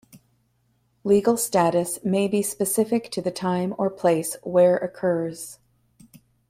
[1.03, 5.59] Legal status may be specific to the time or place where occurs.